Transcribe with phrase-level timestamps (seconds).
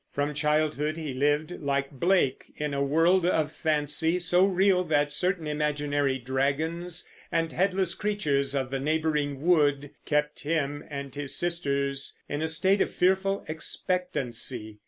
[0.11, 5.45] From childhood he lived, like Blake, in a world of fancy, so real that certain
[5.45, 12.41] imaginary dragons and headless creatures of the neighboring wood kept him and his sisters in
[12.41, 14.79] a state of fearful expectancy.